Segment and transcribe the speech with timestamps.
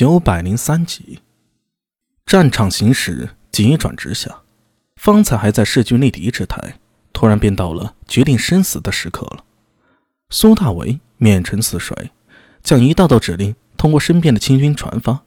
[0.00, 1.20] 九百零三集，
[2.24, 4.34] 战场形势急转直下，
[4.96, 6.78] 方才还在势均力敌之态，
[7.12, 9.44] 突然便到了决定生死的时刻了。
[10.30, 12.12] 苏大为面沉似水，
[12.62, 15.20] 将一道道指令通过身边的清军传发。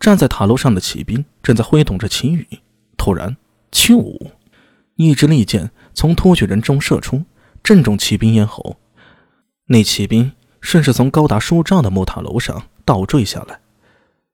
[0.00, 2.48] 站在塔楼上的骑兵正在挥动着旗羽，
[2.96, 3.36] 突然，
[3.70, 4.30] 咻！
[4.94, 7.22] 一支利箭从突厥人中射出，
[7.62, 8.78] 正中骑兵咽喉。
[9.66, 13.60] 那骑兵顺势从高达数丈的木塔楼上倒坠下来。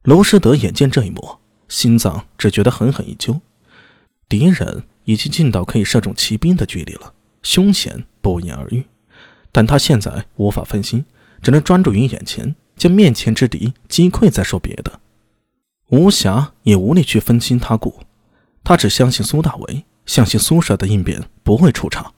[0.05, 1.39] 娄师德眼见这一幕，
[1.69, 3.41] 心脏只觉得狠狠一揪。
[4.29, 8.85] 敌人已经近到可以射中骑兵的距离了，凶险不言而喻。
[9.53, 11.05] 但他现在无法分心，
[11.41, 14.99] 只能专注于眼前，将面前之敌击溃，再说别的。
[15.91, 18.01] 无暇也无力去分清他故，
[18.65, 22.13] 他只相信苏大为，相信苏舍的应变不会出差。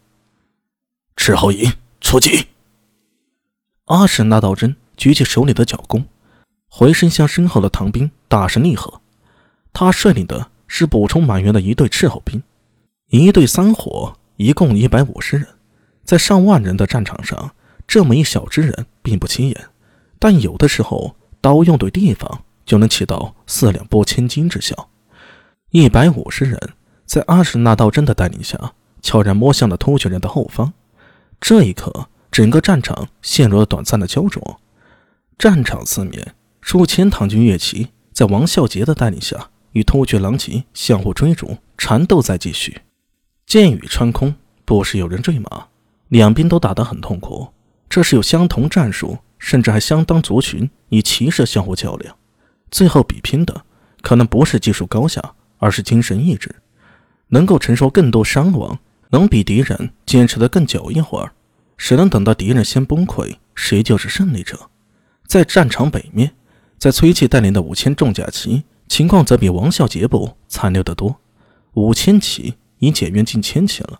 [1.16, 2.46] 赤后营出击！
[3.86, 6.06] 阿史那道真举起手里的角弓。
[6.76, 9.00] 回身向身后的唐兵大声厉喝，
[9.72, 12.42] 他率领的是补充满员的一队斥候兵，
[13.10, 15.46] 一队三伙，一共一百五十人。
[16.02, 17.54] 在上万人的战场上，
[17.86, 19.68] 这么一小支人并不起眼，
[20.18, 24.90] 但有的时候刀用对地方，就能起到四两拨千斤之效。
[25.70, 26.58] 一百五十人
[27.06, 28.58] 在阿史那道真的带领下，
[29.00, 30.72] 悄然摸向了突厥人的后方。
[31.40, 34.58] 这一刻，整个战场陷入了短暂的焦灼，
[35.38, 36.34] 战场四面。
[36.64, 42.80] 数千唐军乐骑在王孝杰的带领下，与突厥狼骑相互追逐，缠斗在继续。
[43.44, 44.34] 箭雨穿空，
[44.64, 45.66] 不时有人坠马，
[46.08, 47.48] 两边都打得很痛苦。
[47.90, 52.16] 这是有相同战术，甚至还相当族群以骑射相互较量。
[52.70, 53.66] 最后比拼的
[54.00, 56.50] 可能不是技术高下，而是精神意志，
[57.28, 58.78] 能够承受更多伤亡，
[59.10, 61.32] 能比敌人坚持得更久一会儿。
[61.76, 64.70] 谁能等到敌人先崩溃，谁就是胜利者。
[65.26, 66.32] 在战场北面。
[66.84, 71.16] 在崔琦带领的五千重甲骑，情况则比王孝杰部惨烈得多。
[71.72, 73.98] 五千骑已减员近千骑了，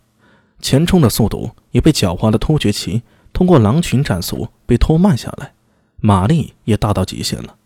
[0.60, 3.00] 前冲的速度也被狡猾的突厥骑
[3.32, 5.54] 通过狼群战速被拖慢下来，
[5.96, 7.56] 马力也大到极限了。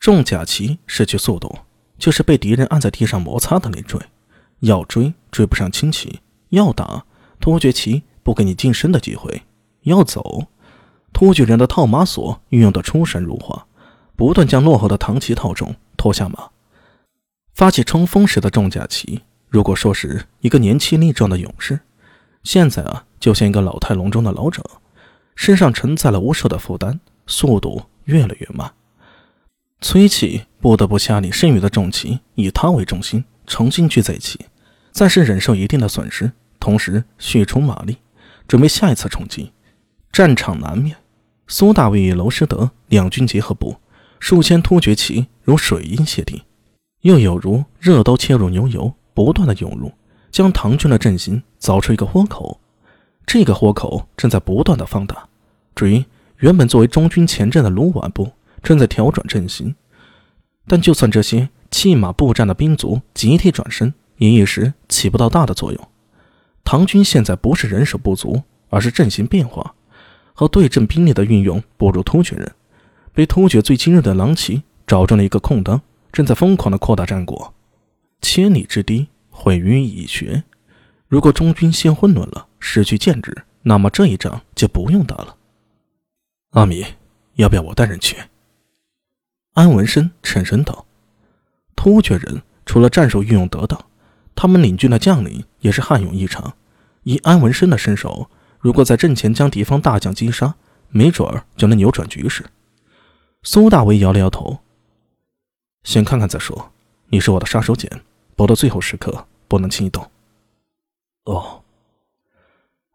[0.00, 1.54] 重甲骑失去速度，
[1.98, 4.00] 就是被敌人按在地上摩擦的累赘。
[4.60, 7.04] 要追追不上轻骑，要打
[7.38, 9.42] 突厥骑不给你近身的机会，
[9.82, 10.46] 要走
[11.12, 13.66] 突厥人的套马索运用的出神入化。
[14.18, 16.50] 不断将落后的唐骑套中，拖下马，
[17.54, 19.22] 发起冲锋时的重甲骑。
[19.48, 21.78] 如果说是一个年轻力壮的勇士，
[22.42, 24.60] 现在啊，就像一个老态龙钟的老者，
[25.36, 26.98] 身上承载了无数的负担，
[27.28, 28.74] 速度越来越慢。
[29.80, 34.46] 崔启不得不下令剩余的重骑以他为中心重新聚在一起，
[34.90, 37.98] 暂时忍受一定的损失，同时蓄充马力，
[38.48, 39.52] 准备下一次冲击。
[40.10, 40.96] 战场南面，
[41.46, 43.76] 苏大卫与娄师德两军结合部。
[44.20, 46.42] 数千突厥骑如水银泻地，
[47.02, 49.92] 又有如热刀切入牛油，不断的涌入，
[50.30, 52.60] 将唐军的阵型凿出一个豁口。
[53.26, 55.28] 这个豁口正在不断的放大。
[55.74, 56.04] 至于
[56.38, 59.74] 原本作为中军前阵的卢绾部，正在调转阵型。
[60.66, 65.88] 但就算这些弃马步战的兵卒集体转身，也一时起不到大的作用。
[66.64, 69.74] 唐军现在不是人手不足，而是阵型变化
[70.34, 72.52] 和对阵兵力的运用不如突厥人。
[73.18, 77.52] 被突厥最精锐的狼骑找中了一个空当，正在疯狂的扩大战果。
[78.20, 80.44] 千里之堤毁于蚁穴。
[81.08, 85.34] 如果中军先混乱了，失去建制，那么这一仗就不用打了。
[86.50, 86.84] 阿米，
[87.34, 88.16] 要不要我带人去？
[89.54, 90.86] 安文生沉声道
[91.74, 93.84] ：“突厥人除了战术运用得当，
[94.36, 96.54] 他们领军的将领也是悍勇异常。
[97.02, 98.30] 以安文生的身手，
[98.60, 100.54] 如果在阵前将敌方大将击杀，
[100.90, 102.44] 没准儿就能扭转局势。”
[103.50, 104.58] 苏大为摇了摇头，
[105.82, 106.70] 先看看再说。
[107.06, 107.88] 你是我的杀手锏，
[108.36, 110.06] 搏到最后时刻不能轻易动。
[111.24, 111.62] 哦。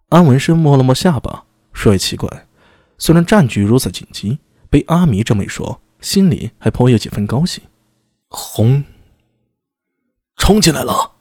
[0.09, 2.45] 安文生摸了摸下巴，说：“也奇怪，
[2.99, 4.37] 虽然战局如此紧急，
[4.69, 7.63] 被阿弥这么一说，心里还颇有几分高兴。”
[8.29, 8.83] 轰！
[10.35, 11.13] 冲进来了！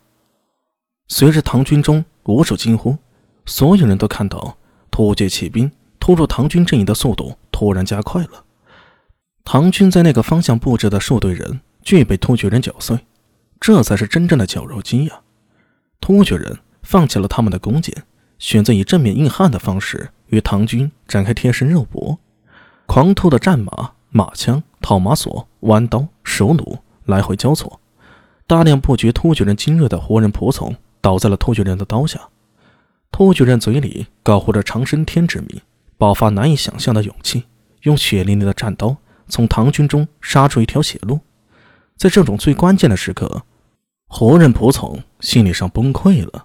[1.08, 2.99] 随着唐军中无数惊呼，
[3.46, 4.58] 所有人都看到
[4.90, 8.44] 突厥骑兵突入唐军阵营的速度突然加快了。
[9.44, 12.99] 唐军在那个方向布置的数队人俱被突厥人搅碎，
[13.61, 15.21] 这才是真正的绞肉机呀！
[16.00, 18.05] 突厥人放弃了他们的弓箭，
[18.39, 22.19] 选择以正面硬汉的方式与唐军展开贴身肉搏。
[22.87, 27.81] 狂突的战马、马枪、套马索、弯刀、手弩来回交错，
[28.47, 32.21] 大量不觉突厥人精锐的活人仆从倒在了突厥人的刀下。
[33.11, 35.61] 突厥人嘴里高呼着长生天之名，
[35.99, 37.44] 爆发难以想象的勇气，
[37.83, 38.97] 用血淋淋的战刀。
[39.32, 41.19] 从唐军中杀出一条血路。
[41.96, 43.44] 在这种最关键的时刻，
[44.06, 46.44] 胡人仆从心理上崩溃了。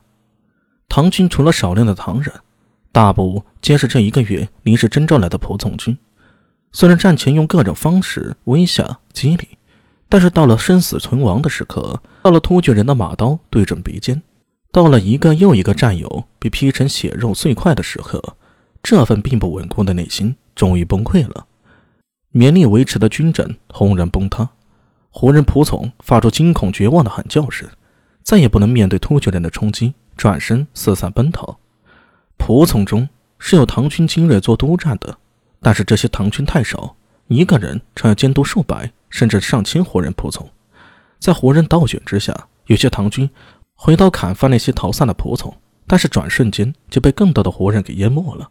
[0.87, 2.33] 唐军除了少量的唐人，
[2.93, 5.97] 大部皆是这一个月临时征召来的仆从军。
[6.71, 9.49] 虽然战前用各种方式威吓激励，
[10.07, 14.21] 但是到了生死存亡的时刻，到了突厥人的马刀对准鼻尖，
[14.71, 18.37] 到了一个又一个战友被劈成血肉碎块的时刻，
[18.81, 21.45] 这份并不稳固的内心终于崩溃了。
[22.37, 24.47] 勉力维持的军阵轰然崩塌，
[25.09, 27.67] 胡人仆从发出惊恐绝望的喊叫声，
[28.21, 31.57] 再也不能面对突厥人的冲击，转身四散奔逃。
[32.37, 35.17] 仆从中是有唐军精锐做督战的。
[35.59, 36.95] 但是这些唐军太少，
[37.27, 40.47] 一个人常要监督数百甚至上千胡人仆从，
[41.17, 43.27] 在胡人倒卷之下，有些唐军
[43.73, 45.51] 回刀砍翻那些逃散的仆从，
[45.87, 48.47] 但是转瞬间就被更多的胡人给淹没了。